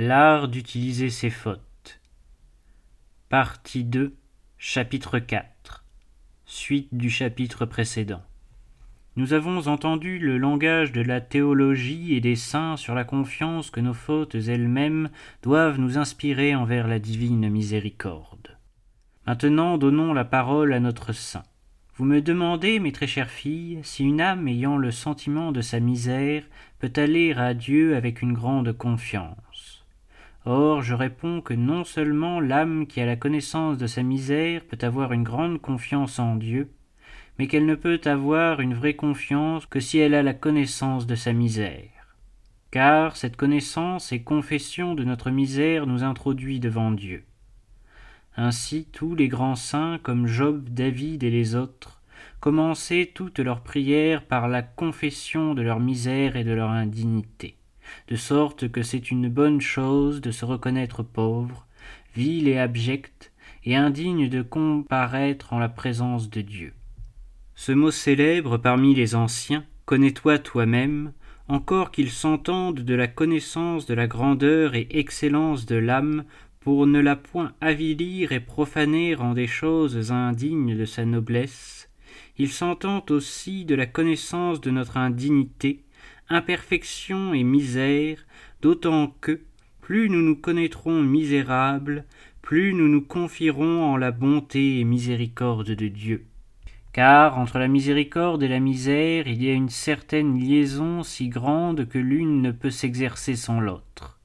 [0.00, 2.00] L'art d'utiliser ses fautes.
[3.28, 4.14] Partie 2,
[4.56, 5.84] chapitre 4.
[6.46, 8.22] Suite du chapitre précédent.
[9.16, 13.80] Nous avons entendu le langage de la théologie et des saints sur la confiance que
[13.80, 15.10] nos fautes elles-mêmes
[15.42, 18.56] doivent nous inspirer envers la divine miséricorde.
[19.26, 21.42] Maintenant donnons la parole à notre saint.
[21.96, 25.80] Vous me demandez, mes très chères filles, si une âme ayant le sentiment de sa
[25.80, 26.44] misère
[26.78, 29.34] peut aller à Dieu avec une grande confiance.
[30.50, 34.78] Or, je réponds que non seulement l'âme qui a la connaissance de sa misère peut
[34.80, 36.70] avoir une grande confiance en Dieu,
[37.38, 41.16] mais qu'elle ne peut avoir une vraie confiance que si elle a la connaissance de
[41.16, 42.16] sa misère.
[42.70, 47.24] Car cette connaissance et confession de notre misère nous introduit devant Dieu.
[48.34, 52.00] Ainsi tous les grands saints, comme Job, David et les autres,
[52.40, 57.54] commençaient toutes leurs prières par la confession de leur misère et de leur indignité,
[58.08, 61.66] de sorte que c'est une bonne chose de se reconnaître pauvre,
[62.14, 63.32] vil et abject,
[63.64, 66.72] et indigne de comparaître en la présence de Dieu.
[67.54, 71.12] Ce mot célèbre parmi les anciens, connais-toi toi-même,
[71.48, 76.24] encore qu'ils s'entendent de la connaissance de la grandeur et excellence de l'âme
[76.60, 81.88] pour ne la point avilir et profaner en des choses indignes de sa noblesse,
[82.38, 85.82] il s'entend aussi de la connaissance de notre indignité,
[86.28, 88.18] imperfection et misère,
[88.60, 89.40] d'autant que,
[89.80, 92.04] plus nous nous connaîtrons misérables,
[92.42, 96.26] plus nous nous confierons en la bonté et miséricorde de Dieu.
[96.92, 101.86] Car entre la miséricorde et la misère il y a une certaine liaison si grande
[101.88, 104.18] que l'une ne peut s'exercer sans l'autre.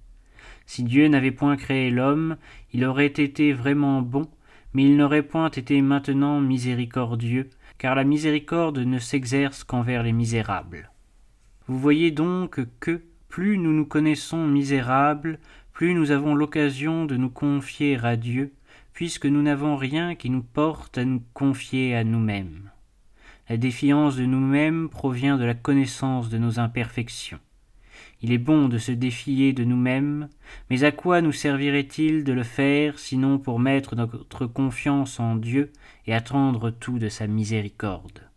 [0.66, 2.38] Si Dieu n'avait point créé l'homme,
[2.74, 4.28] il aurait été vraiment bon,
[4.74, 10.90] mais il n'aurait point été maintenant miséricordieux, car la miséricorde ne s'exerce qu'envers les misérables.
[11.68, 15.40] Vous voyez donc que, plus nous nous connaissons misérables,
[15.72, 18.54] plus nous avons l'occasion de nous confier à Dieu,
[18.94, 22.70] puisque nous n'avons rien qui nous porte à nous confier à nous-mêmes.
[23.50, 27.40] La défiance de nous-mêmes provient de la connaissance de nos imperfections.
[28.22, 30.28] Il est bon de se défier de nous-mêmes,
[30.70, 35.72] mais à quoi nous servirait-il de le faire sinon pour mettre notre confiance en Dieu
[36.08, 38.33] et attendre tout de sa miséricorde?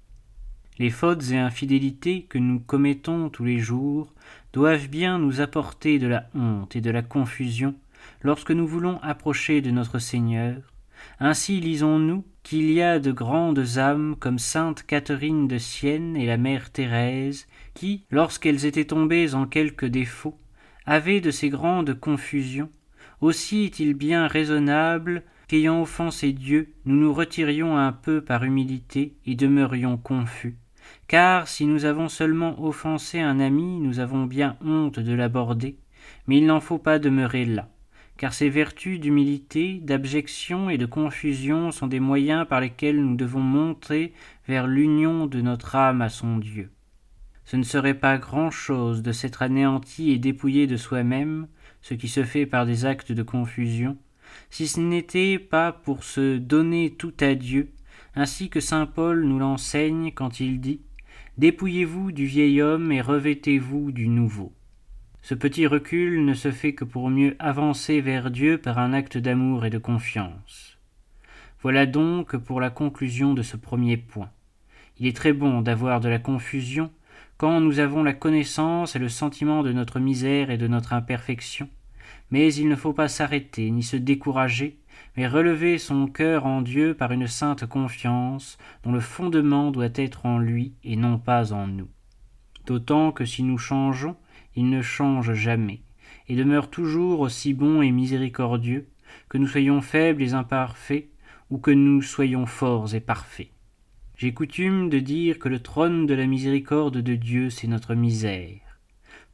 [0.79, 4.13] Les fautes et infidélités que nous commettons tous les jours
[4.53, 7.75] doivent bien nous apporter de la honte et de la confusion
[8.21, 10.57] lorsque nous voulons approcher de notre Seigneur.
[11.19, 16.37] Ainsi lisons-nous qu'il y a de grandes âmes comme sainte Catherine de Sienne et la
[16.37, 20.39] mère Thérèse qui, lorsqu'elles étaient tombées en quelque défaut,
[20.85, 22.71] avaient de ces grandes confusions,
[23.23, 29.35] aussi est-il bien raisonnable qu'ayant offensé Dieu, nous nous retirions un peu par humilité et
[29.35, 30.57] demeurions confus.
[31.09, 35.79] Car si nous avons seulement offensé un ami, nous avons bien honte de l'aborder,
[36.27, 37.69] mais il n'en faut pas demeurer là,
[38.17, 43.41] car ces vertus d'humilité, d'abjection et de confusion sont des moyens par lesquels nous devons
[43.41, 44.15] monter
[44.49, 46.71] vers l'union de notre âme à son Dieu.
[47.45, 51.47] Ce ne serait pas grand-chose de s'être anéanti et dépouillé de soi-même,
[51.83, 53.97] ce qui se fait par des actes de confusion,
[54.51, 57.71] si ce n'était pas pour se donner tout à Dieu,
[58.17, 60.81] ainsi que saint Paul nous l'enseigne quand il dit
[61.39, 64.55] Dépouillez-vous du vieil homme et revêtez-vous du nouveau.
[65.21, 69.19] Ce petit recul ne se fait que pour mieux avancer vers Dieu par un acte
[69.19, 70.79] d'amour et de confiance.
[71.61, 74.31] Voilà donc pour la conclusion de ce premier point.
[74.99, 76.91] Il est très bon d'avoir de la confusion,
[77.37, 81.69] quand nous avons la connaissance et le sentiment de notre misère et de notre imperfection.
[82.31, 84.79] Mais il ne faut pas s'arrêter ni se décourager,
[85.17, 90.27] mais relever son cœur en Dieu par une sainte confiance dont le fondement doit être
[90.27, 91.89] en lui et non pas en nous.
[92.67, 94.17] D'autant que si nous changeons,
[94.55, 95.83] il ne change jamais,
[96.29, 98.89] et demeure toujours aussi bon et miséricordieux,
[99.29, 101.09] que nous soyons faibles et imparfaits,
[101.51, 103.51] ou que nous soyons forts et parfaits.
[104.17, 108.81] J'ai coutume de dire que le trône de la miséricorde de Dieu, c'est notre misère.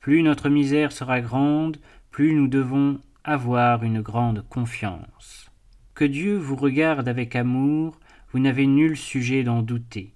[0.00, 1.78] Plus notre misère sera grande,
[2.10, 5.51] plus nous devons avoir une grande confiance.
[6.04, 7.98] Dieu vous regarde avec amour,
[8.32, 10.14] vous n'avez nul sujet d'en douter,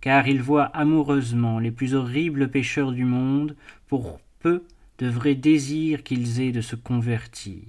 [0.00, 3.56] car il voit amoureusement les plus horribles pécheurs du monde,
[3.86, 4.64] pour peu
[4.98, 7.62] de vrais désirs qu'ils aient de se convertir.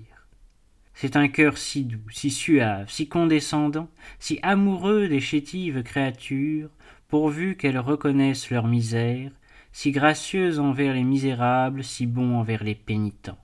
[0.94, 3.90] C'est un cœur si doux, si suave, si condescendant,
[4.20, 6.70] si amoureux des chétives créatures,
[7.08, 9.32] pourvu qu'elles reconnaissent leur misère,
[9.72, 13.38] si gracieuses envers les misérables, si bon envers les pénitents.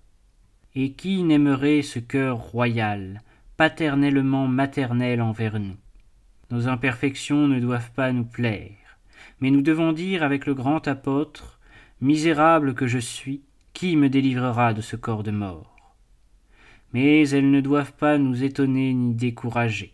[0.76, 3.22] Et qui n'aimerait ce cœur royal,
[3.58, 5.78] paternellement maternel envers nous
[6.52, 9.00] Nos imperfections ne doivent pas nous plaire,
[9.40, 11.60] mais nous devons dire avec le grand apôtre
[12.02, 13.42] Misérable que je suis,
[13.72, 15.96] qui me délivrera de ce corps de mort?
[16.94, 19.94] Mais elles ne doivent pas nous étonner ni décourager.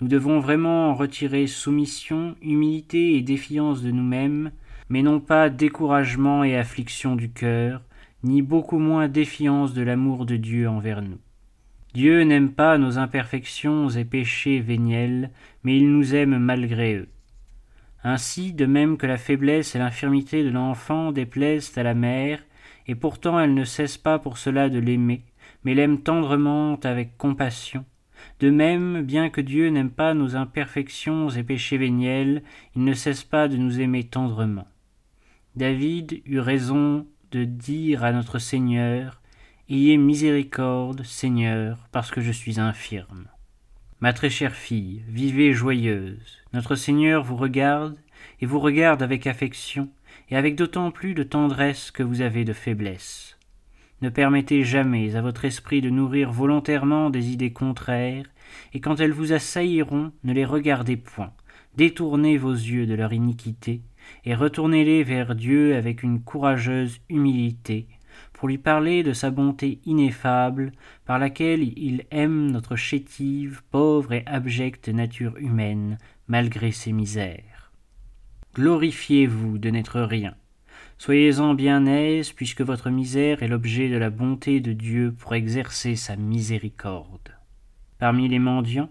[0.00, 4.50] Nous devons vraiment en retirer soumission, humilité et défiance de nous-mêmes,
[4.88, 7.82] mais non pas découragement et affliction du cœur,
[8.22, 11.18] ni beaucoup moins défiance de l'amour de Dieu envers nous.
[11.94, 15.30] Dieu n'aime pas nos imperfections et péchés véniels,
[15.62, 17.08] mais il nous aime malgré eux.
[18.02, 22.42] Ainsi, de même que la faiblesse et l'infirmité de l'enfant déplaisent à la mère,
[22.88, 25.22] et pourtant elle ne cesse pas pour cela de l'aimer,
[25.62, 27.84] mais l'aime tendrement avec compassion.
[28.40, 32.42] De même, bien que Dieu n'aime pas nos imperfections et péchés véniels,
[32.74, 34.66] il ne cesse pas de nous aimer tendrement.
[35.54, 39.20] David eut raison de dire à notre Seigneur,
[39.70, 43.24] Ayez miséricorde, Seigneur, parce que je suis infirme.
[43.98, 46.36] Ma très chère fille, vivez joyeuse.
[46.52, 47.96] Notre Seigneur vous regarde,
[48.42, 49.88] et vous regarde avec affection,
[50.28, 53.38] et avec d'autant plus de tendresse que vous avez de faiblesse.
[54.02, 58.26] Ne permettez jamais à votre esprit de nourrir volontairement des idées contraires,
[58.74, 61.32] et quand elles vous assailliront, ne les regardez point.
[61.78, 63.80] Détournez vos yeux de leur iniquité,
[64.26, 67.88] et retournez-les vers Dieu avec une courageuse humilité,
[68.34, 70.72] pour lui parler de sa bonté ineffable,
[71.06, 75.96] par laquelle il aime notre chétive, pauvre et abjecte nature humaine,
[76.28, 77.72] malgré ses misères.
[78.54, 80.34] Glorifiez-vous de n'être rien.
[80.98, 85.96] Soyez-en bien aise, puisque votre misère est l'objet de la bonté de Dieu pour exercer
[85.96, 87.34] sa miséricorde.
[87.98, 88.90] Parmi les mendiants,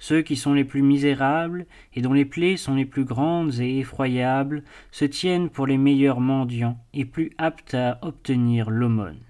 [0.00, 3.78] ceux qui sont les plus misérables et dont les plaies sont les plus grandes et
[3.78, 9.20] effroyables se tiennent pour les meilleurs mendiants et plus aptes à obtenir l'aumône.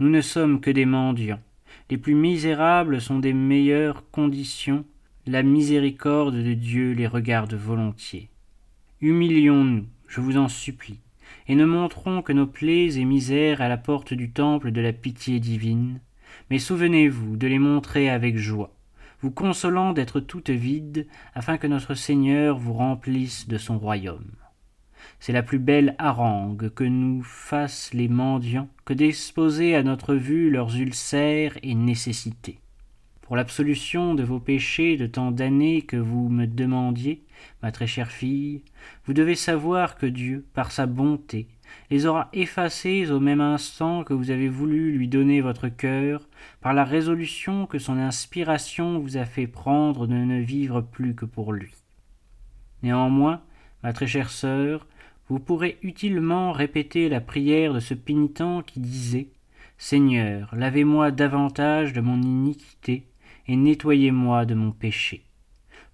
[0.00, 1.40] Nous ne sommes que des mendiants.
[1.90, 4.84] Les plus misérables sont des meilleures conditions.
[5.26, 8.28] La miséricorde de Dieu les regarde volontiers.
[9.00, 10.98] Humilions-nous, je vous en supplie,
[11.46, 14.92] et ne montrons que nos plaies et misères à la porte du temple de la
[14.92, 16.00] pitié divine,
[16.50, 18.72] mais souvenez-vous de les montrer avec joie,
[19.20, 24.32] vous consolant d'être toutes vides, afin que notre Seigneur vous remplisse de son royaume.
[25.20, 30.50] C'est la plus belle harangue que nous fassent les mendiants que d'exposer à notre vue
[30.50, 32.60] leurs ulcères et nécessités
[33.28, 37.22] pour l'absolution de vos péchés de tant d'années que vous me demandiez,
[37.62, 38.62] ma très chère fille,
[39.04, 41.46] vous devez savoir que Dieu, par sa bonté,
[41.90, 46.28] les aura effacés au même instant que vous avez voulu lui donner votre cœur,
[46.60, 51.24] par la résolution que son inspiration vous a fait prendre de ne vivre plus que
[51.24, 51.72] pour lui.
[52.82, 53.42] Néanmoins,
[53.82, 54.86] ma très chère sœur,
[55.28, 59.28] vous pourrez utilement répéter la prière de ce pénitent qui disait
[59.76, 63.04] Seigneur, lavez-moi davantage de mon iniquité,
[63.46, 65.22] et nettoyez-moi de mon péché,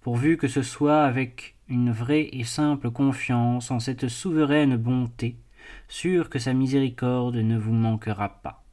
[0.02, 5.36] pourvu que ce soit avec une vraie et simple confiance en cette souveraine bonté,
[5.88, 8.64] sûr que sa miséricorde ne vous manquera pas.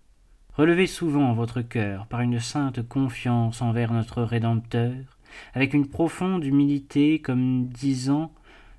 [0.53, 5.17] Relevez souvent votre cœur par une sainte confiance envers notre Rédempteur,
[5.53, 8.33] avec une profonde humilité, comme disant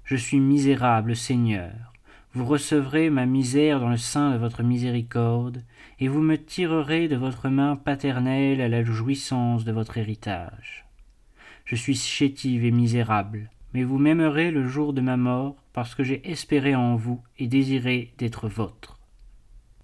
[0.04, 1.92] Je suis misérable, Seigneur,
[2.34, 5.62] vous recevrez ma misère dans le sein de votre miséricorde,
[5.98, 10.86] et vous me tirerez de votre main paternelle à la jouissance de votre héritage.
[11.64, 16.04] Je suis chétive et misérable, mais vous m'aimerez le jour de ma mort, parce que
[16.04, 18.98] j'ai espéré en vous et désiré d'être vôtre.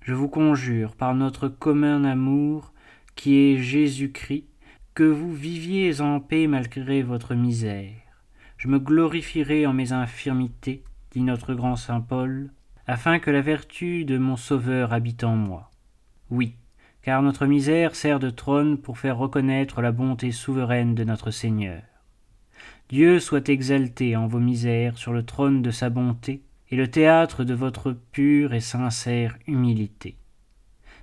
[0.02, 2.72] Je vous conjure, par notre commun amour,
[3.14, 4.46] qui est Jésus-Christ,
[4.94, 7.94] que vous viviez en paix malgré votre misère.
[8.56, 12.50] Je me glorifierai en mes infirmités, dit notre grand saint Paul,
[12.86, 15.70] afin que la vertu de mon Sauveur habite en moi.
[16.30, 16.56] Oui,
[17.02, 21.82] car notre misère sert de trône pour faire reconnaître la bonté souveraine de notre Seigneur.
[22.90, 26.40] Dieu soit exalté en vos misères sur le trône de sa bonté
[26.70, 30.16] et le théâtre de votre pure et sincère humilité.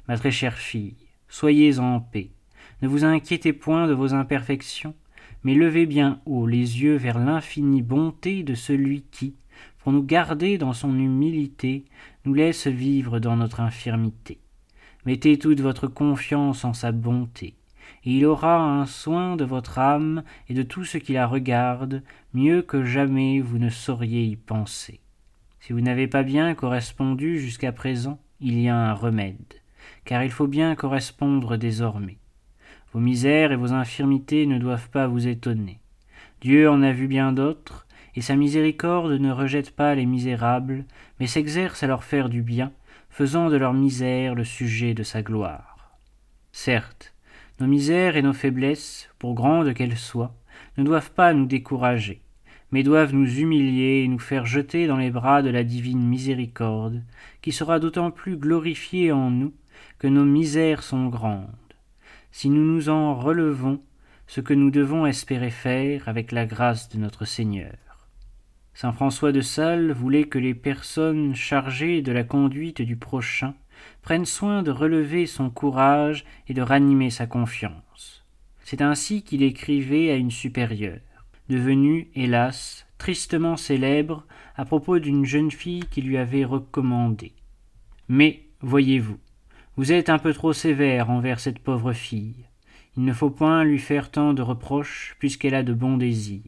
[0.07, 0.95] Ma très chère fille,
[1.27, 2.31] soyez en paix,
[2.81, 4.95] ne vous inquiétez point de vos imperfections,
[5.43, 9.35] mais levez bien haut les yeux vers l'infinie bonté de celui qui,
[9.77, 11.85] pour nous garder dans son humilité,
[12.25, 14.39] nous laisse vivre dans notre infirmité.
[15.05, 17.53] Mettez toute votre confiance en sa bonté,
[18.05, 22.03] et il aura un soin de votre âme et de tout ce qui la regarde,
[22.33, 24.99] mieux que jamais vous ne sauriez y penser.
[25.59, 29.55] Si vous n'avez pas bien correspondu jusqu'à présent, il y a un remède,
[30.03, 32.17] car il faut bien correspondre désormais.
[32.93, 35.79] Vos misères et vos infirmités ne doivent pas vous étonner.
[36.41, 40.85] Dieu en a vu bien d'autres, et sa miséricorde ne rejette pas les misérables,
[41.19, 42.71] mais s'exerce à leur faire du bien,
[43.09, 45.97] faisant de leur misère le sujet de sa gloire.
[46.51, 47.14] Certes,
[47.59, 50.35] nos misères et nos faiblesses, pour grandes qu'elles soient,
[50.77, 52.21] ne doivent pas nous décourager,
[52.71, 57.03] mais doivent nous humilier et nous faire jeter dans les bras de la divine miséricorde,
[57.41, 59.53] qui sera d'autant plus glorifiée en nous
[59.99, 61.47] que nos misères sont grandes.
[62.31, 63.81] si nous nous en relevons
[64.27, 68.09] ce que nous devons espérer faire avec la grâce de notre Seigneur.
[68.73, 73.53] Saint François de Sales voulait que les personnes chargées de la conduite du prochain
[74.01, 78.23] prennent soin de relever son courage et de ranimer sa confiance.
[78.63, 81.01] C'est ainsi qu'il écrivait à une supérieure,
[81.49, 87.33] devenue, hélas, tristement célèbre à propos d'une jeune fille qui lui avait recommandé.
[88.07, 89.17] Mais, voyez-vous,
[89.77, 92.45] vous êtes un peu trop sévère envers cette pauvre fille.
[92.97, 96.41] Il ne faut point lui faire tant de reproches, puisqu'elle a de bons désirs.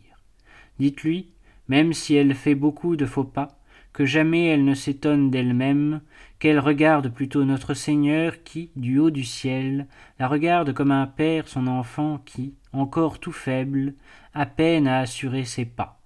[0.80, 1.34] Dites-lui,
[1.68, 3.57] même si elle fait beaucoup de faux pas,
[3.98, 6.02] que jamais elle ne s'étonne d'elle-même,
[6.38, 9.88] qu'elle regarde plutôt notre Seigneur qui, du haut du ciel,
[10.20, 13.96] la regarde comme un père son enfant qui, encore tout faible,
[14.36, 16.00] a peine à assurer ses pas,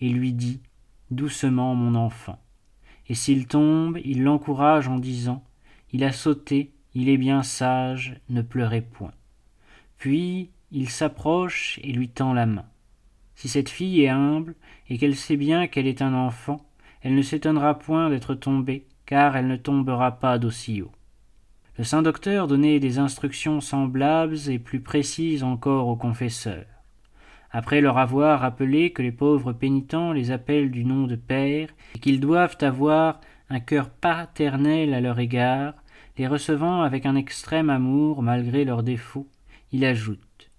[0.00, 0.62] et lui dit
[1.10, 2.40] Doucement, mon enfant.
[3.10, 5.44] Et s'il tombe, il l'encourage en disant
[5.92, 9.12] il a sauté, il est bien sage, ne pleurez point.
[9.98, 12.64] Puis il s'approche et lui tend la main.
[13.34, 14.54] Si cette fille est humble
[14.88, 16.65] et qu'elle sait bien qu'elle est un enfant,
[17.06, 20.90] elle ne s'étonnera point d'être tombée, car elle ne tombera pas d'aussi haut.
[21.78, 26.66] Le saint docteur donnait des instructions semblables et plus précises encore aux confesseurs.
[27.52, 32.00] Après leur avoir rappelé que les pauvres pénitents les appellent du nom de Père et
[32.00, 33.20] qu'ils doivent avoir
[33.50, 35.74] un cœur paternel à leur égard,
[36.18, 39.28] les recevant avec un extrême amour malgré leurs défauts,
[39.70, 40.50] il ajoute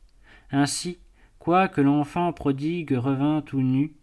[0.50, 1.00] Ainsi,
[1.40, 3.97] quoique l'enfant prodigue revint tout nu,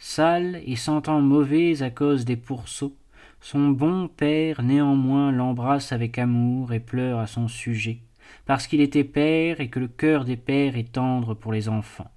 [0.00, 2.96] sale et sentant mauvais à cause des pourceaux,
[3.40, 8.00] son bon père néanmoins l'embrasse avec amour et pleure à son sujet,
[8.46, 12.10] parce qu'il était père et que le cœur des pères est tendre pour les enfants.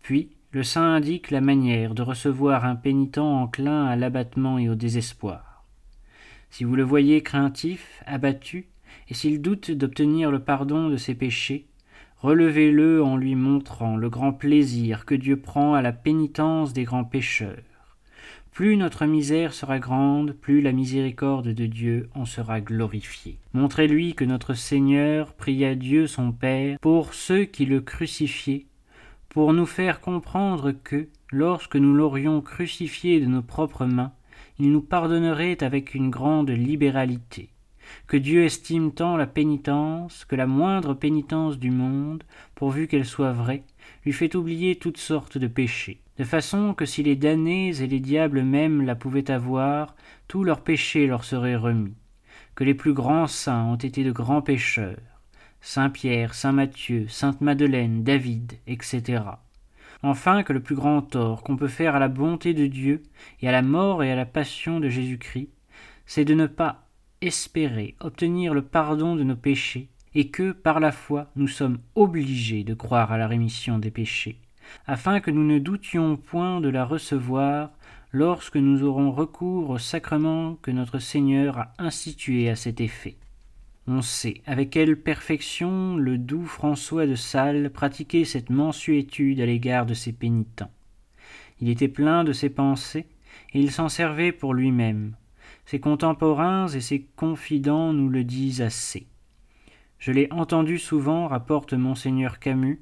[0.00, 4.74] Puis, le saint indique la manière de recevoir un pénitent enclin à l'abattement et au
[4.74, 5.64] désespoir.
[6.50, 8.68] Si vous le voyez craintif, abattu,
[9.08, 11.66] et s'il doute d'obtenir le pardon de ses péchés,
[12.20, 17.04] relevez-le en lui montrant le grand plaisir que Dieu prend à la pénitence des grands
[17.04, 17.62] pécheurs.
[18.52, 23.38] Plus notre misère sera grande, plus la miséricorde de Dieu en sera glorifiée.
[23.52, 28.66] Montrez-lui que notre Seigneur pria Dieu son Père pour ceux qui le crucifiaient,
[29.28, 34.12] pour nous faire comprendre que, lorsque nous l'aurions crucifié de nos propres mains,
[34.58, 37.50] il nous pardonnerait avec une grande libéralité,
[38.06, 43.32] que Dieu estime tant la pénitence que la moindre pénitence du monde, pourvu qu'elle soit
[43.32, 43.64] vraie,
[44.04, 48.00] lui fait oublier toutes sortes de péchés, de façon que si les damnés et les
[48.00, 49.94] diables même la pouvaient avoir,
[50.26, 51.94] tous leurs péchés leur seraient remis,
[52.54, 54.96] que les plus grands saints ont été de grands pécheurs,
[55.60, 59.20] Saint Pierre, Saint Matthieu, Sainte Madeleine, David, etc
[60.02, 63.02] enfin que le plus grand tort qu'on peut faire à la bonté de Dieu
[63.40, 65.50] et à la mort et à la passion de Jésus-Christ,
[66.06, 66.87] c'est de ne pas
[67.20, 72.64] espérer obtenir le pardon de nos péchés, et que, par la foi, nous sommes obligés
[72.64, 74.38] de croire à la rémission des péchés,
[74.86, 77.70] afin que nous ne doutions point de la recevoir
[78.12, 83.16] lorsque nous aurons recours au sacrement que notre Seigneur a institué à cet effet.
[83.86, 89.86] On sait avec quelle perfection le doux François de Sales pratiquait cette mansuétude à l'égard
[89.86, 90.70] de ses pénitents.
[91.60, 93.06] Il était plein de ses pensées,
[93.52, 95.16] et il s'en servait pour lui-même.
[95.68, 99.06] Ses contemporains et ses confidents nous le disent assez.
[99.98, 102.80] Je l'ai entendu souvent, rapporte monseigneur Camus,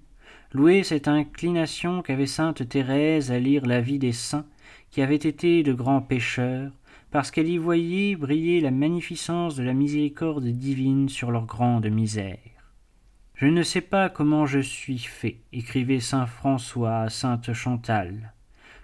[0.53, 4.47] louer cette inclination qu'avait sainte Thérèse à lire la vie des saints
[4.91, 6.71] qui avaient été de grands pécheurs,
[7.11, 12.39] parce qu'elle y voyait briller la magnificence de la miséricorde divine sur leur grande misère.
[13.35, 18.33] Je ne sais pas comment je suis fait, écrivait saint François à sainte Chantal.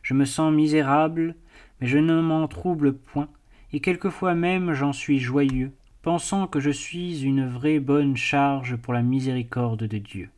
[0.03, 1.37] Je me sens misérable,
[1.81, 3.29] mais je ne m'en trouble point,
[3.73, 8.93] et quelquefois même j'en suis joyeux, pensant que je suis une vraie bonne charge pour
[8.93, 10.31] la miséricorde de Dieu.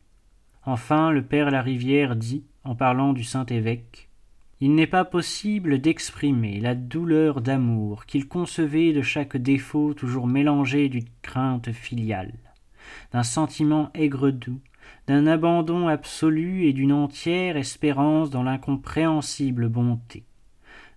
[0.65, 4.09] Enfin, le père Larivière dit, en parlant du saint évêque,
[4.61, 10.87] il n'est pas possible d'exprimer la douleur d'amour qu'il concevait de chaque défaut toujours mélangé
[10.87, 12.33] d'une crainte filiale,
[13.11, 14.61] d'un sentiment aigre-doux,
[15.07, 20.23] d'un abandon absolu et d'une entière espérance dans l'incompréhensible bonté.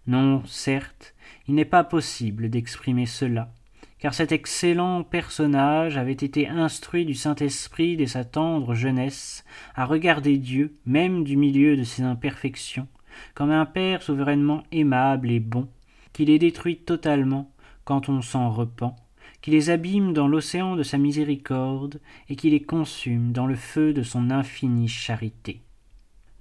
[0.06, 1.14] Non, certes,
[1.48, 3.52] il n'est pas possible d'exprimer cela,
[3.98, 10.36] car cet excellent personnage avait été instruit du Saint-Esprit dès sa tendre jeunesse à regarder
[10.36, 12.86] Dieu, même du milieu de ses imperfections,
[13.34, 15.68] comme un père souverainement aimable et bon,
[16.12, 17.50] qui les détruit totalement
[17.84, 18.94] quand on s'en repent,
[19.40, 23.94] qui les abîme dans l'océan de sa miséricorde et qui les consume dans le feu
[23.94, 25.62] de son infinie charité.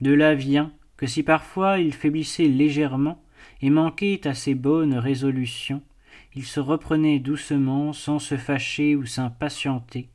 [0.02, 3.24] De là vient que si parfois il faiblissait légèrement
[3.62, 5.82] et manquait à ses bonnes résolutions,
[6.36, 10.10] il se reprenait doucement sans se fâcher ou s'impatienter,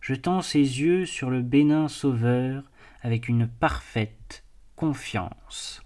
[0.00, 2.62] jetant ses yeux sur le bénin sauveur
[3.02, 4.44] avec une parfaite
[4.76, 5.85] confiance.